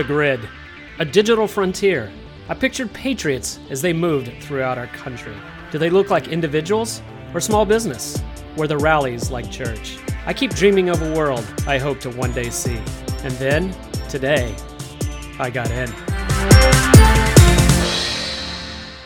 [0.00, 0.48] The grid,
[0.98, 2.10] a digital frontier.
[2.48, 5.36] I pictured patriots as they moved throughout our country.
[5.70, 7.02] Do they look like individuals
[7.34, 8.18] or small business,
[8.54, 9.98] where the rallies like church?
[10.24, 12.80] I keep dreaming of a world I hope to one day see.
[13.24, 13.76] And then,
[14.08, 14.56] today,
[15.38, 15.90] I got in.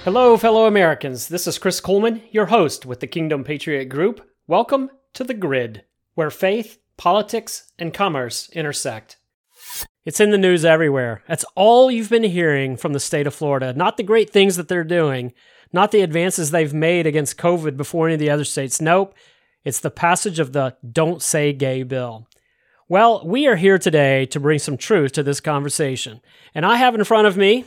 [0.05, 1.27] Hello, fellow Americans.
[1.27, 4.25] This is Chris Kuhlmann, your host with the Kingdom Patriot Group.
[4.47, 9.17] Welcome to The Grid, where faith, politics, and commerce intersect.
[10.05, 11.23] It's in the news everywhere.
[11.27, 13.73] That's all you've been hearing from the state of Florida.
[13.73, 15.33] Not the great things that they're doing,
[15.73, 18.83] not the advances they've made against COVID before any of the other states.
[18.83, 19.15] Nope.
[19.65, 22.29] It's the passage of the Don't Say Gay bill.
[22.87, 26.21] Well, we are here today to bring some truth to this conversation.
[26.55, 27.65] And I have in front of me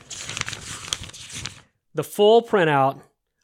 [1.96, 3.02] the full printout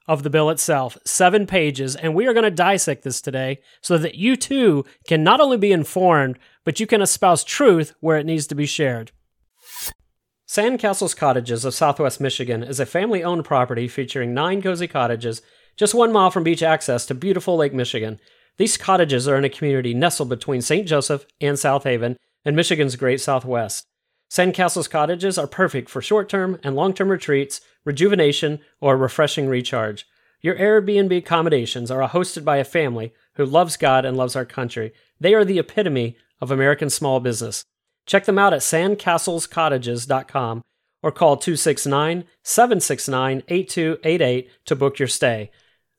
[0.08, 3.98] of the bill itself, seven pages, and we are going to dissect this today so
[3.98, 8.26] that you too can not only be informed, but you can espouse truth where it
[8.26, 9.12] needs to be shared.
[10.48, 15.42] Sandcastles Cottages of Southwest Michigan is a family owned property featuring nine cozy cottages
[15.76, 18.20] just one mile from beach access to beautiful Lake Michigan.
[18.58, 20.88] These cottages are in a community nestled between St.
[20.88, 23.88] Joseph and South Haven in Michigan's Great Southwest.
[24.30, 30.06] Sandcastles cottages are perfect for short term and long term retreats, rejuvenation, or refreshing recharge.
[30.42, 34.94] Your Airbnb accommodations are hosted by a family who loves God and loves our country.
[35.20, 37.64] They are the epitome of American small business.
[38.06, 40.62] Check them out at sandcastlescottages.com
[41.02, 45.50] or call 269 769 8288 to book your stay.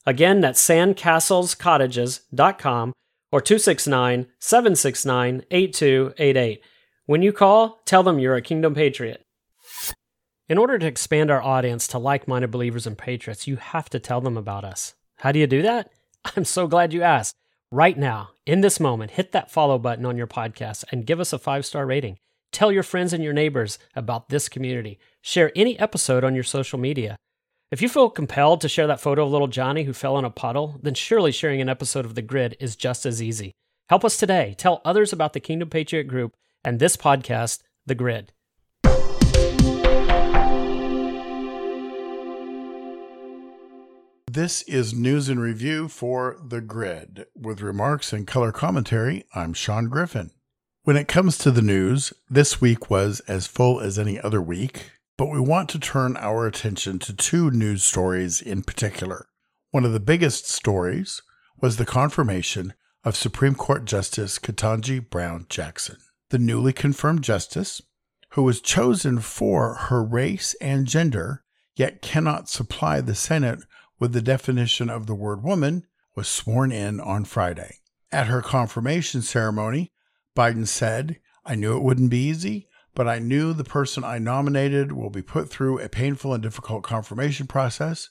[0.07, 2.93] Again, that's sandcastlescottages.com
[3.33, 6.61] or 269 769 8288.
[7.07, 9.23] When you call, tell them you're a Kingdom Patriot.
[10.49, 13.99] In order to expand our audience to like minded believers and patriots, you have to
[13.99, 14.95] tell them about us.
[15.17, 15.91] How do you do that?
[16.37, 17.35] I'm so glad you asked.
[17.75, 21.33] Right now, in this moment, hit that follow button on your podcast and give us
[21.33, 22.19] a five star rating.
[22.53, 25.01] Tell your friends and your neighbors about this community.
[25.23, 27.17] Share any episode on your social media.
[27.73, 30.31] If you feel compelled to share that photo of little Johnny who fell in a
[30.31, 33.51] puddle, then surely sharing an episode of The Grid is just as easy.
[33.89, 34.55] Help us today.
[34.57, 38.34] Tell others about the Kingdom Patriot Group and this podcast, The Grid.
[44.35, 47.27] This is news and review for The Grid.
[47.37, 50.33] With remarks and color commentary, I'm Shaun Griffin.
[50.83, 54.91] When it comes to the news, this week was as full as any other week,
[55.17, 59.29] but we want to turn our attention to two news stories in particular.
[59.71, 61.23] One of the biggest stories
[61.61, 62.75] was the confirmation
[63.05, 65.99] of Supreme Court Justice Ketanji Brown Jackson
[66.31, 67.81] the newly confirmed justice,
[68.31, 71.45] who was chosen for her race and gender,
[71.77, 73.61] yet cannot supply the Senate
[74.05, 75.83] with the definition of the word woman,
[76.15, 77.79] was sworn in on Friday.
[78.13, 79.95] At her confirmation ceremony,
[80.37, 84.93] Biden said, I knew it wouldn't be easy, but I knew the person I nominated
[84.93, 88.11] will be put through a painful and difficult confirmation process.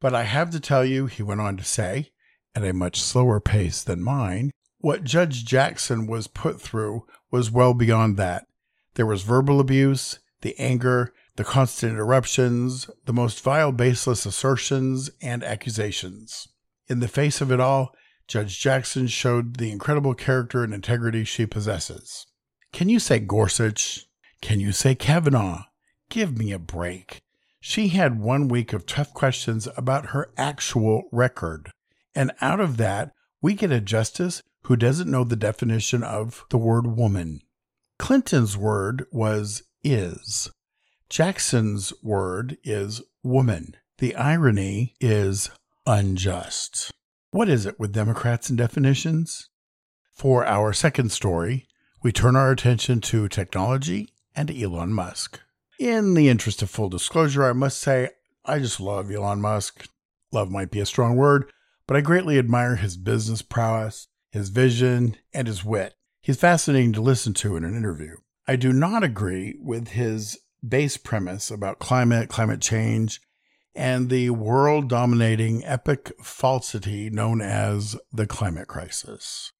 [0.00, 2.10] But I have to tell you, he went on to say,
[2.56, 7.74] at a much slower pace than mine, what Judge Jackson was put through was well
[7.74, 8.44] beyond that.
[8.94, 15.44] There was verbal abuse, the anger, the constant interruptions, the most vile, baseless assertions and
[15.44, 16.48] accusations.
[16.88, 17.94] In the face of it all,
[18.26, 22.26] Judge Jackson showed the incredible character and integrity she possesses.
[22.72, 24.06] Can you say Gorsuch?
[24.42, 25.62] Can you say Kavanaugh?
[26.10, 27.20] Give me a break.
[27.60, 31.70] She had one week of tough questions about her actual record.
[32.16, 36.58] And out of that, we get a justice who doesn't know the definition of the
[36.58, 37.42] word woman.
[37.96, 40.50] Clinton's word was is.
[41.10, 43.76] Jackson's word is woman.
[43.98, 45.50] The irony is
[45.86, 46.90] unjust.
[47.30, 49.48] What is it with Democrats and definitions?
[50.12, 51.66] For our second story,
[52.02, 55.40] we turn our attention to technology and Elon Musk.
[55.78, 58.10] In the interest of full disclosure, I must say
[58.44, 59.88] I just love Elon Musk.
[60.32, 61.50] Love might be a strong word,
[61.86, 65.94] but I greatly admire his business prowess his vision, and his wit.
[66.20, 68.16] He's fascinating to listen to in an interview.
[68.46, 73.20] I do not agree with his base premise about climate, climate change,
[73.74, 79.52] and the world dominating epic falsity known as the climate crisis.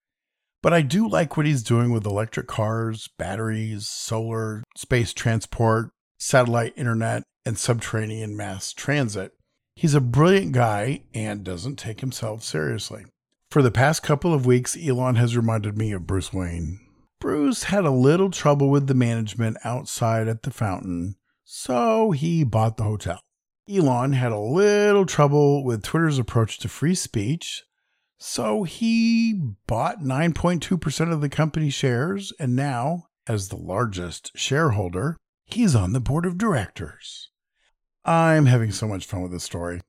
[0.62, 6.72] But I do like what he's doing with electric cars, batteries, solar, space transport, satellite
[6.76, 9.32] internet, and subterranean mass transit.
[9.76, 13.04] He's a brilliant guy and doesn't take himself seriously.
[13.50, 16.80] For the past couple of weeks, Elon has reminded me of Bruce Wayne.
[17.20, 22.76] Bruce had a little trouble with the management outside at the fountain, so he bought
[22.76, 23.20] the hotel.
[23.68, 27.64] Elon had a little trouble with Twitter's approach to free speech,
[28.18, 35.16] so he bought 9.2% of the company shares, and now, as the largest shareholder,
[35.50, 37.30] He's on the board of directors.
[38.04, 39.80] I'm having so much fun with this story.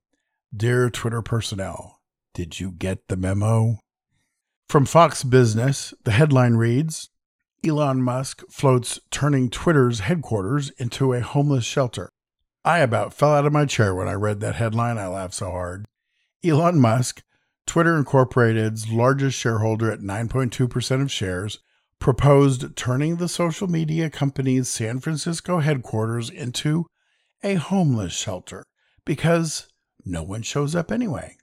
[0.56, 2.00] Dear Twitter personnel,
[2.34, 3.80] did you get the memo?
[4.70, 7.10] From Fox Business, the headline reads
[7.66, 12.10] Elon Musk floats turning Twitter's headquarters into a homeless shelter.
[12.64, 14.98] I about fell out of my chair when I read that headline.
[14.98, 15.86] I laughed so hard.
[16.44, 17.22] Elon Musk,
[17.66, 21.60] Twitter Incorporated's largest shareholder at 9.2% of shares,
[22.00, 26.86] proposed turning the social media company's San Francisco headquarters into
[27.44, 28.66] a homeless shelter
[29.04, 29.68] because
[30.06, 31.36] no one shows up anyway.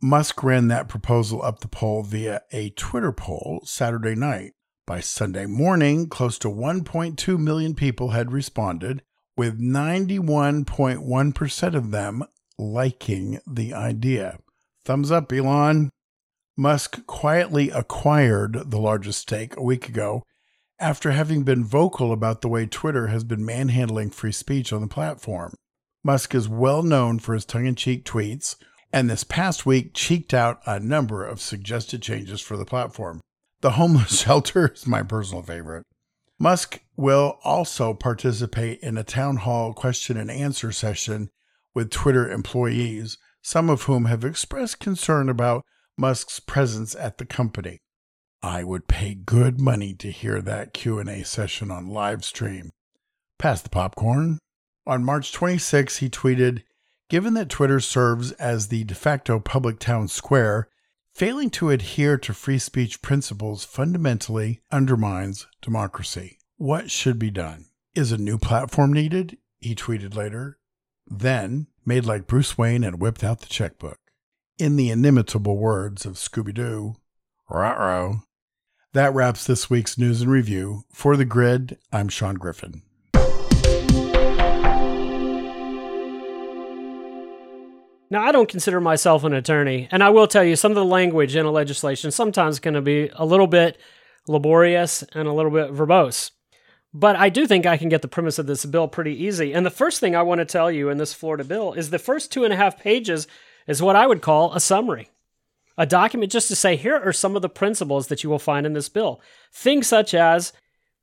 [0.00, 4.52] Musk ran that proposal up the poll via a Twitter poll Saturday night.
[4.90, 9.02] By Sunday morning, close to 1.2 million people had responded,
[9.36, 12.24] with 91.1% of them
[12.58, 14.40] liking the idea.
[14.84, 15.90] Thumbs up, Elon.
[16.56, 20.24] Musk quietly acquired the largest stake a week ago
[20.80, 24.88] after having been vocal about the way Twitter has been manhandling free speech on the
[24.88, 25.54] platform.
[26.02, 28.56] Musk is well known for his tongue in cheek tweets,
[28.92, 33.20] and this past week cheeked out a number of suggested changes for the platform.
[33.60, 35.84] The homeless shelter is my personal favorite.
[36.38, 41.28] Musk will also participate in a town hall question and answer session
[41.74, 45.64] with Twitter employees, some of whom have expressed concern about
[45.98, 47.78] Musk's presence at the company.
[48.42, 52.70] I would pay good money to hear that Q&A session on live stream.
[53.38, 54.38] Pass the popcorn.
[54.86, 56.62] On March 26, he tweeted,
[57.10, 60.68] "Given that Twitter serves as the de facto public town square,
[61.20, 66.38] failing to adhere to free speech principles fundamentally undermines democracy.
[66.56, 67.66] What should be done?
[67.94, 70.56] Is a new platform needed?" He tweeted later.
[71.06, 73.98] Then, made like Bruce Wayne and whipped out the checkbook.
[74.56, 76.96] In the inimitable words of Scooby Doo,
[77.50, 78.22] Ruh-roh.
[78.94, 80.84] That wraps this week's news and review.
[80.90, 82.80] For The Grid, I'm Shaun Griffin.
[88.10, 90.84] Now, I don't consider myself an attorney, and I will tell you some of the
[90.84, 93.78] language in a legislation sometimes going to be a little bit
[94.26, 96.32] laborious and a little bit verbose.
[96.92, 99.52] But I do think I can get the premise of this bill pretty easy.
[99.54, 102.00] And the first thing I want to tell you in this Florida bill is the
[102.00, 103.28] first two and a half pages
[103.68, 105.08] is what I would call a summary
[105.80, 108.66] a document just to say, here are some of the principles that you will find
[108.66, 109.18] in this bill.
[109.50, 110.52] Things such as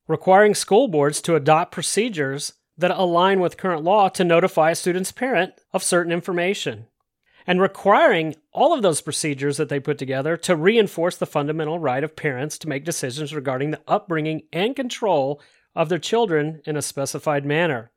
[0.07, 5.11] requiring school boards to adopt procedures that align with current law to notify a student's
[5.11, 6.85] parent of certain information,
[7.47, 12.03] and requiring all of those procedures that they put together to reinforce the fundamental right
[12.03, 15.41] of parents to make decisions regarding the upbringing and control
[15.73, 17.89] of their children in a specified manner.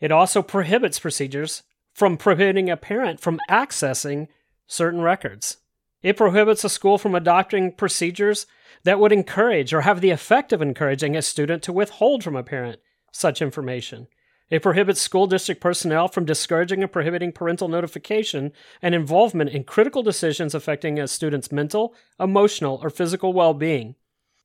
[0.00, 4.28] It also prohibits procedures from prohibiting a parent from accessing
[4.66, 5.58] certain records.
[6.02, 8.46] It prohibits a school from adopting procedures
[8.84, 12.42] that would encourage or have the effect of encouraging a student to withhold from a
[12.42, 12.80] parent
[13.12, 14.06] such information.
[14.50, 18.52] It prohibits school district personnel from discouraging or prohibiting parental notification
[18.82, 23.94] and involvement in critical decisions affecting a student's mental, emotional, or physical well being.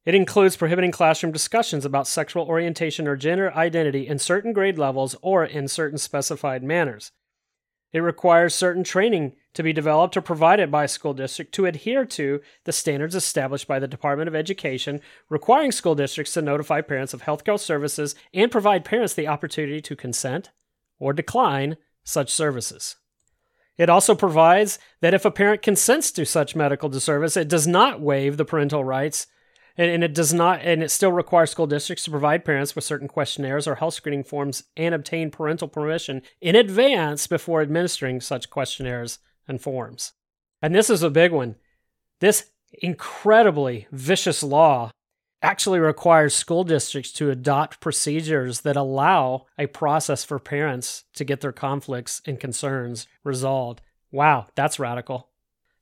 [0.06, 5.16] It includes prohibiting classroom discussions about sexual orientation or gender identity in certain grade levels
[5.24, 7.12] or in certain specified manners.
[7.96, 12.04] It requires certain training to be developed or provided by a school district to adhere
[12.04, 15.00] to the standards established by the Department of Education,
[15.30, 19.96] requiring school districts to notify parents of healthcare services and provide parents the opportunity to
[19.96, 20.52] consent
[21.00, 22.98] or decline such services.
[23.78, 28.02] It also provides that if a parent consents to such medical service, it does not
[28.02, 29.28] waive the parental rights
[29.78, 32.84] and, and, it does not and it still requires school districts to provide parents with
[32.84, 38.50] certain questionnaires or health screening forms and obtain parental permission in advance before administering such
[38.50, 40.14] questionnaires and forms.
[40.62, 41.56] And this is a big one.
[42.20, 42.52] This
[42.82, 44.92] incredibly vicious law
[45.42, 51.42] actually requires school districts to adopt procedures that allow a process for parents to get
[51.42, 53.82] their conflicts and concerns resolved.
[54.12, 55.30] Wow, that's radical.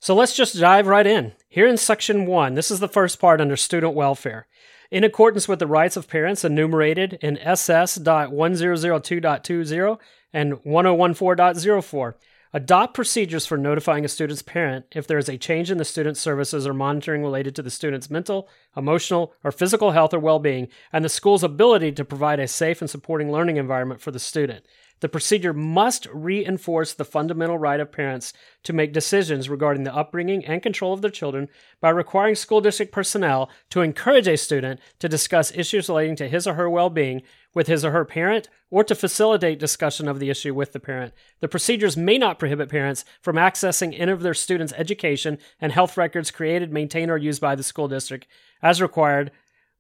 [0.04, 1.32] So let's just dive right in.
[1.48, 4.48] Here in section one, this is the first part under student welfare.
[4.92, 10.00] In accordance with the rights of parents enumerated in SS.1002.20
[10.34, 12.14] and 1014.04,
[12.54, 16.22] adopt procedures for notifying a student's parent if there is a change in the student's
[16.22, 20.68] services or monitoring related to the student's mental, emotional, or physical health or well being,
[20.92, 24.64] and the school's ability to provide a safe and supporting learning environment for the student.
[25.00, 28.32] The procedure must reinforce the fundamental right of parents
[28.64, 31.50] to make decisions regarding the upbringing and control of their children
[31.82, 36.48] by requiring school district personnel to encourage a student to discuss issues relating to his
[36.48, 37.22] or her well being
[37.54, 41.14] with his or her parent or to facilitate discussion of the issue with the parent.
[41.40, 45.96] The procedures may not prohibit parents from accessing any of their students' education and health
[45.98, 48.28] records created, maintained, or used by the school district
[48.62, 49.32] as required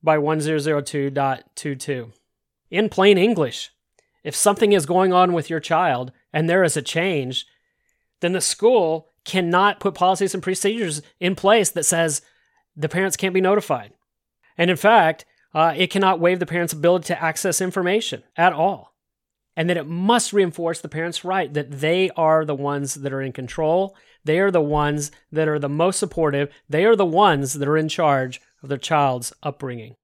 [0.03, 2.12] by 1002.22.
[2.70, 3.72] in plain English.
[4.24, 7.46] If something is going on with your child and there is a change,
[8.22, 12.22] then the school cannot put policies and procedures in place that says
[12.75, 13.94] the parents can't be notified.
[14.58, 18.93] And in fact, uh, it cannot waive the parent's ability to access information at all.
[19.55, 23.22] And that it must reinforce the parent's right that they are the ones that are
[23.22, 23.95] in control.
[24.25, 26.51] They are the ones that are the most supportive.
[26.67, 29.95] They are the ones that are in charge of their child's upbringing.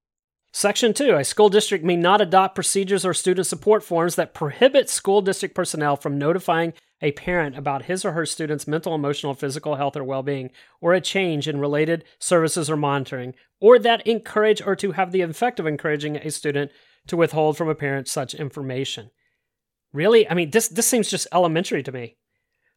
[0.60, 4.90] Section 2 A school district may not adopt procedures or student support forms that prohibit
[4.90, 9.76] school district personnel from notifying a parent about his or her student's mental, emotional, physical
[9.76, 10.52] health or well being,
[10.82, 15.22] or a change in related services or monitoring, or that encourage or to have the
[15.22, 16.72] effect of encouraging a student
[17.08, 19.12] to withhold from a parent such information.
[19.94, 20.30] Really?
[20.30, 22.18] I mean, this, this seems just elementary to me.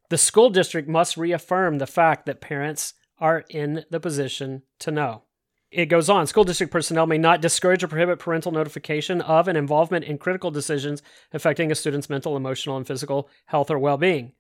[0.08, 5.24] The school district must reaffirm the fact that parents are in the position to know.
[5.72, 9.56] It goes on school district personnel may not discourage or prohibit parental notification of and
[9.56, 11.02] involvement in critical decisions
[11.32, 14.32] affecting a student's mental, emotional, and physical health or well being.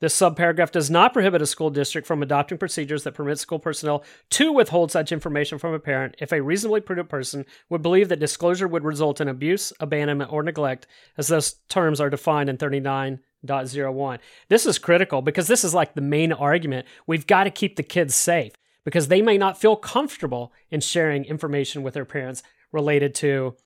[0.00, 4.02] This subparagraph does not prohibit a school district from adopting procedures that permit school personnel
[4.30, 8.18] to withhold such information from a parent if a reasonably prudent person would believe that
[8.18, 14.18] disclosure would result in abuse, abandonment, or neglect, as those terms are defined in 39.01.
[14.48, 16.88] This is critical because this is like the main argument.
[17.06, 18.52] We've got to keep the kids safe
[18.84, 23.56] because they may not feel comfortable in sharing information with their parents related to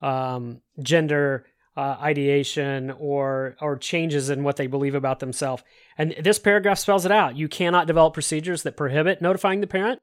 [0.00, 1.44] um, gender
[1.76, 5.62] uh, ideation or or changes in what they believe about themselves.
[5.96, 7.36] And this paragraph spells it out.
[7.36, 10.00] You cannot develop procedures that prohibit notifying the parent.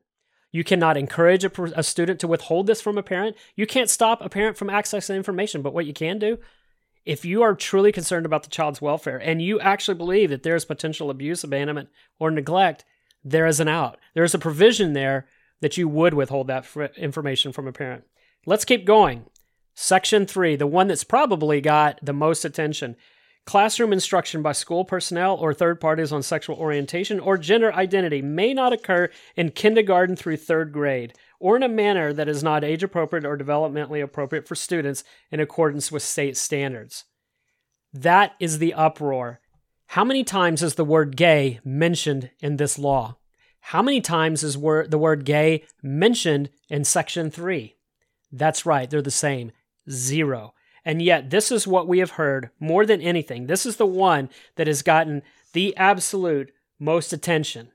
[0.53, 3.35] You cannot encourage a, a student to withhold this from a parent.
[3.57, 5.61] You can't stop a parent from accessing information.
[5.61, 6.37] But what you can do,
[7.03, 10.55] if you are truly concerned about the child's welfare and you actually believe that there
[10.55, 11.89] is potential abuse, abandonment,
[12.19, 12.85] or neglect,
[13.21, 13.97] there is an out.
[14.15, 15.27] There is a provision there
[15.61, 16.65] that you would withhold that
[16.97, 18.05] information from a parent.
[18.45, 19.25] Let's keep going.
[19.75, 22.95] Section 3, the one that's probably got the most attention.
[23.45, 28.53] Classroom instruction by school personnel or third parties on sexual orientation or gender identity may
[28.53, 32.81] not occur in kindergarten through third grade or in a manner that is not age
[32.81, 37.03] appropriate or developmentally appropriate for students in accordance with state standards.
[37.93, 39.41] That is the uproar.
[39.87, 43.17] How many times is the word gay mentioned in this law?
[43.69, 47.75] How many times is wor- the word gay mentioned in section 3?
[48.31, 49.51] That's right, they're the same.
[49.89, 50.53] Zero.
[50.85, 53.47] And yet, this is what we have heard more than anything.
[53.47, 57.69] This is the one that has gotten the absolute most attention.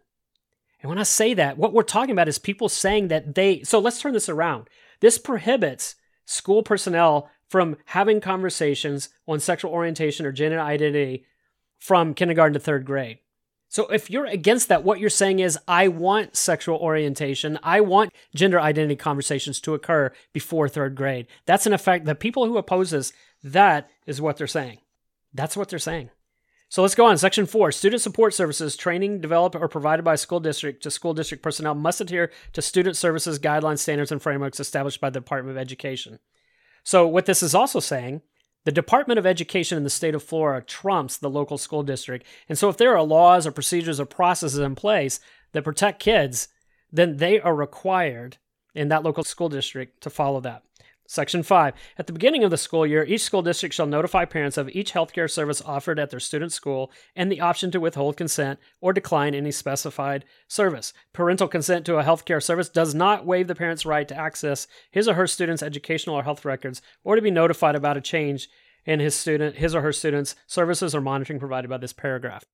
[0.80, 3.64] And when I say that, what we're talking about is people saying that they.
[3.64, 4.70] So let's turn this around.
[5.00, 11.24] This prohibits school personnel from having conversations on sexual orientation or gender identity
[11.78, 13.18] from kindergarten to third grade.
[13.70, 18.12] So if you're against that, what you're saying is, I want sexual orientation, I want
[18.34, 21.28] gender identity conversations to occur before third grade.
[21.46, 23.12] That's in effect the people who oppose this,
[23.44, 24.78] that is what they're saying.
[25.32, 26.10] That's what they're saying.
[26.68, 27.16] So let's go on.
[27.16, 31.42] Section four Student support services, training developed or provided by school district to school district
[31.42, 35.60] personnel must adhere to student services guidelines, standards, and frameworks established by the Department of
[35.60, 36.18] Education.
[36.82, 38.22] So, what this is also saying
[38.64, 42.26] the Department of Education in the state of Florida trumps the local school district.
[42.48, 45.20] And so, if there are laws or procedures or processes in place
[45.52, 46.48] that protect kids,
[46.92, 48.36] then they are required
[48.74, 50.62] in that local school district to follow that.
[51.10, 51.74] Section 5.
[51.98, 54.92] At the beginning of the school year, each school district shall notify parents of each
[54.92, 59.34] healthcare service offered at their student school and the option to withhold consent or decline
[59.34, 60.92] any specified service.
[61.12, 65.08] Parental consent to a healthcare service does not waive the parent's right to access his
[65.08, 68.48] or her student's educational or health records or to be notified about a change
[68.86, 72.44] in his student his or her student's services or monitoring provided by this paragraph.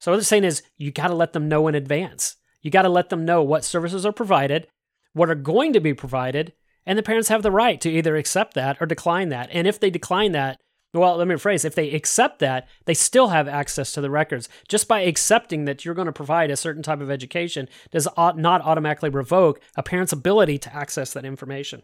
[0.00, 2.34] So what they're saying is you got to let them know in advance.
[2.62, 4.66] You got to let them know what services are provided,
[5.12, 6.52] what are going to be provided,
[6.86, 9.48] and the parents have the right to either accept that or decline that.
[9.52, 10.58] And if they decline that,
[10.94, 14.48] well, let me rephrase if they accept that, they still have access to the records.
[14.68, 18.62] Just by accepting that you're going to provide a certain type of education does not
[18.62, 21.82] automatically revoke a parent's ability to access that information.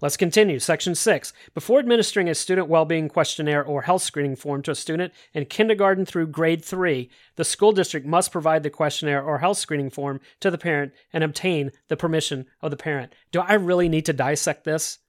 [0.00, 0.60] Let's continue.
[0.60, 1.32] Section 6.
[1.54, 6.06] Before administering a student well-being questionnaire or health screening form to a student in kindergarten
[6.06, 10.52] through grade 3, the school district must provide the questionnaire or health screening form to
[10.52, 13.12] the parent and obtain the permission of the parent.
[13.32, 15.00] Do I really need to dissect this?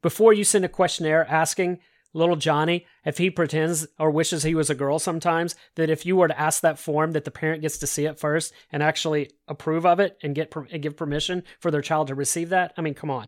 [0.00, 1.80] Before you send a questionnaire asking
[2.14, 6.16] little Johnny if he pretends or wishes he was a girl sometimes, that if you
[6.16, 9.30] were to ask that form that the parent gets to see it first and actually
[9.46, 12.72] approve of it and get and give permission for their child to receive that?
[12.78, 13.26] I mean, come on.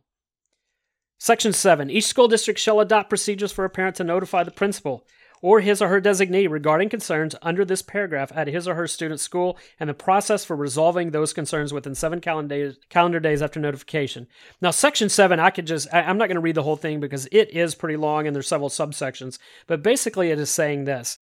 [1.23, 1.91] Section 7.
[1.91, 5.07] Each school district shall adopt procedures for a parent to notify the principal
[5.43, 9.21] or his or her designee regarding concerns under this paragraph at his or her student
[9.21, 14.29] school and the process for resolving those concerns within seven calendar days, after notification.
[14.63, 17.01] Now, section seven, I could just, I, I'm not going to read the whole thing
[17.01, 21.19] because it is pretty long and there's several subsections, but basically it is saying this.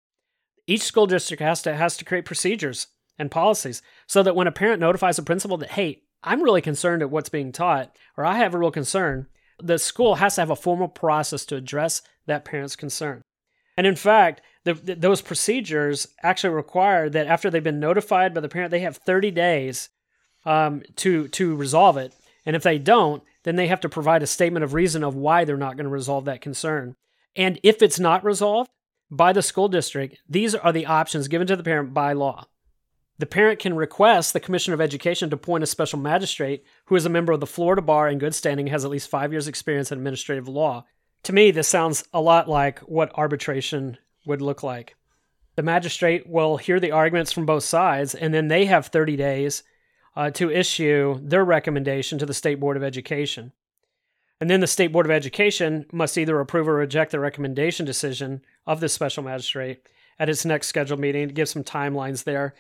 [0.67, 2.89] Each school district has to has to create procedures
[3.19, 7.01] and policies so that when a parent notifies a principal that, hey, I'm really concerned
[7.01, 10.51] at what's being taught, or I have a real concern, the school has to have
[10.51, 13.23] a formal process to address that parent's concern.
[13.77, 18.49] And in fact, the, those procedures actually require that after they've been notified by the
[18.49, 19.91] parent, they have 30 days
[20.45, 22.15] um, to to resolve it.
[22.45, 25.45] And if they don't, then they have to provide a statement of reason of why
[25.45, 26.95] they're not going to resolve that concern.
[27.35, 28.71] And if it's not resolved
[29.11, 32.47] by the school district, these are the options given to the parent by law.
[33.19, 37.07] The parent can request the Commissioner of Education to appoint a special magistrate who is
[37.07, 39.91] a member of the Florida Bar in good standing has at least five years' experience
[39.91, 40.85] in administrative law.
[41.23, 43.97] To me, this sounds a lot like what arbitration
[44.27, 44.97] would look like.
[45.55, 49.63] The magistrate will hear the arguments from both sides, and then they have 30 days
[50.15, 53.53] uh, to issue their recommendation to the State Board of Education.
[54.41, 58.43] And then the State Board of Education must either approve or reject the recommendation decision
[58.67, 62.55] of the special magistrate at its next scheduled meeting to give some timelines there.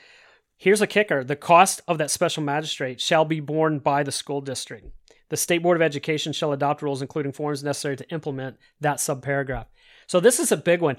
[0.59, 4.41] Here's a kicker the cost of that special magistrate shall be borne by the school
[4.41, 4.87] district.
[5.29, 9.67] The State Board of Education shall adopt rules, including forms necessary to implement that subparagraph.
[10.07, 10.97] So, this is a big one.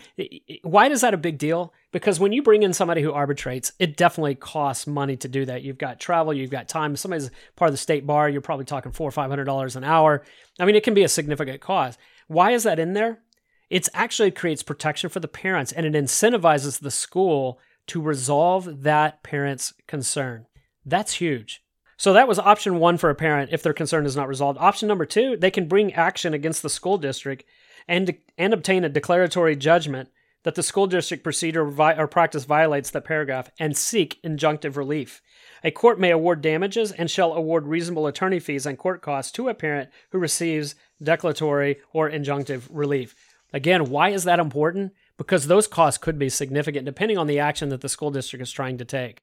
[0.64, 1.74] Why is that a big deal?
[1.94, 5.62] Because when you bring in somebody who arbitrates, it definitely costs money to do that.
[5.64, 6.94] You've got travel, you've got time.
[6.94, 9.78] If somebody's part of the state bar, you're probably talking four or five hundred dollars
[9.78, 10.24] an hour.
[10.60, 11.98] I mean, it can be a significant cost.
[12.28, 13.22] Why is that in there?
[13.70, 19.24] It actually creates protection for the parents and it incentivizes the school to resolve that
[19.24, 20.46] parent's concern.
[20.86, 21.62] That's huge.
[21.98, 24.60] So that was option one for a parent if their concern is not resolved.
[24.60, 27.44] Option number two, they can bring action against the school district
[27.88, 30.10] and, and obtain a declaratory judgment
[30.44, 35.22] that the school district procedure or practice violates that paragraph and seek injunctive relief.
[35.64, 39.50] A court may award damages and shall award reasonable attorney fees and court costs to
[39.50, 43.16] a parent who receives declaratory or injunctive relief.
[43.52, 44.94] Again, why is that important?
[45.18, 48.52] Because those costs could be significant depending on the action that the school district is
[48.52, 49.20] trying to take.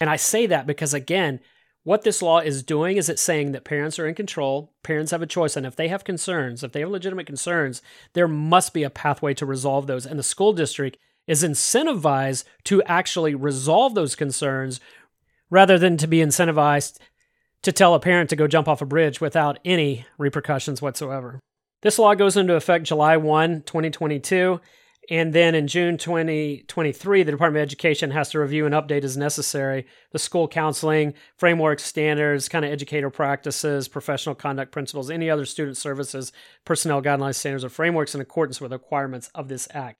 [0.00, 1.40] And I say that because, again,
[1.84, 5.22] what this law is doing is it's saying that parents are in control, parents have
[5.22, 8.82] a choice, and if they have concerns, if they have legitimate concerns, there must be
[8.82, 10.04] a pathway to resolve those.
[10.04, 14.80] And the school district is incentivized to actually resolve those concerns
[15.50, 16.98] rather than to be incentivized
[17.62, 21.40] to tell a parent to go jump off a bridge without any repercussions whatsoever.
[21.82, 24.60] This law goes into effect July 1, 2022,
[25.10, 29.16] and then in June 2023, the Department of Education has to review and update as
[29.16, 35.46] necessary the school counseling, framework standards, kind of educator practices, professional conduct principles, any other
[35.46, 36.30] student services,
[36.66, 39.96] personnel guidelines, standards, or frameworks in accordance with the requirements of this act.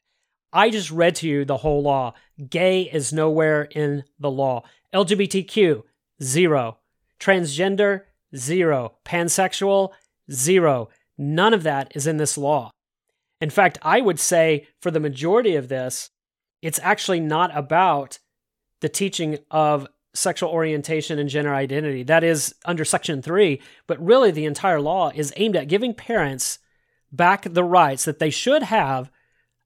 [0.53, 2.13] I just read to you the whole law.
[2.49, 4.65] Gay is nowhere in the law.
[4.95, 5.83] LGBTQ,
[6.23, 6.79] zero.
[7.19, 8.03] Transgender,
[8.37, 8.97] zero.
[9.07, 9.91] Pansexual,
[10.31, 10.91] zero.
[11.17, 12.71] None of that is in this law.
[13.41, 16.11] In fact, I would say for the majority of this,
[16.63, 18.19] it's actually not about
[18.81, 22.03] the teaching of sexual orientation and gender identity.
[22.03, 26.59] That is under Section 3, but really the entire law is aimed at giving parents
[27.13, 29.11] back the rights that they should have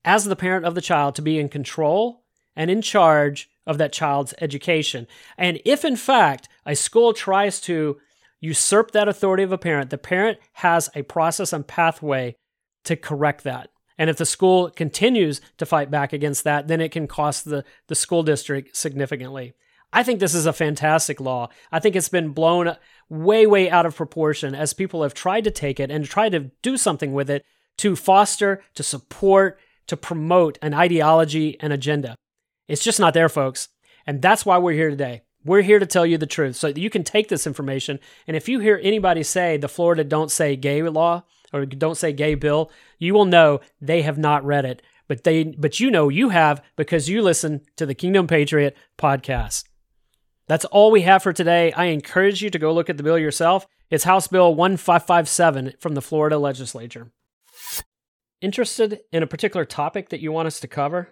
[0.04, 3.92] as the parent of the child to be in control and in charge of that
[3.92, 5.06] child's education.
[5.38, 7.98] And if in fact a school tries to
[8.40, 12.36] usurp that authority of a parent, the parent has a process and pathway
[12.84, 13.70] to correct that.
[13.98, 17.64] And if the school continues to fight back against that, then it can cost the,
[17.88, 19.54] the school district significantly.
[19.92, 21.48] I think this is a fantastic law.
[21.70, 22.76] I think it's been blown
[23.10, 26.50] way, way out of proportion as people have tried to take it and tried to
[26.62, 27.44] do something with it
[27.78, 32.16] to foster, to support, to promote an ideology and agenda.
[32.68, 33.68] It's just not there, folks.
[34.06, 35.22] And that's why we're here today.
[35.44, 37.98] We're here to tell you the truth so you can take this information.
[38.26, 42.12] And if you hear anybody say the Florida Don't Say Gay law, or don't say
[42.12, 44.82] gay bill, you will know they have not read it.
[45.08, 49.64] But they but you know you have because you listen to the Kingdom Patriot podcast.
[50.48, 51.72] That's all we have for today.
[51.72, 53.66] I encourage you to go look at the bill yourself.
[53.90, 57.12] It's House Bill 1557 from the Florida legislature.
[58.40, 61.10] Interested in a particular topic that you want us to cover?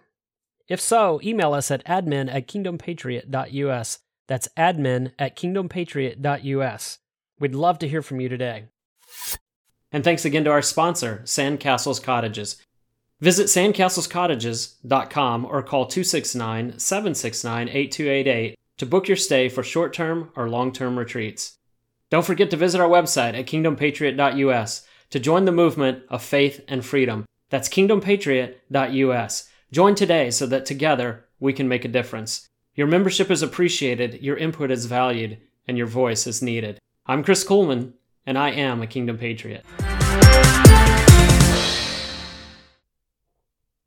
[0.68, 3.98] If so, email us at admin at kingdompatriot.us.
[4.28, 6.98] That's admin at kingdompatriot.us.
[7.38, 8.68] We'd love to hear from you today.
[9.92, 12.56] And thanks again to our sponsor, Sandcastles Cottages.
[13.20, 20.48] Visit sandcastlescottages.com or call 269 769 8288 to book your stay for short term or
[20.48, 21.58] long term retreats.
[22.08, 26.84] Don't forget to visit our website at kingdompatriot.us to join the movement of faith and
[26.84, 27.26] freedom.
[27.50, 29.48] That's kingdompatriot.us.
[29.70, 32.48] Join today so that together we can make a difference.
[32.74, 36.78] Your membership is appreciated, your input is valued, and your voice is needed.
[37.06, 37.92] I'm Chris Kuhlmann,
[38.30, 39.64] and I am a Kingdom Patriot.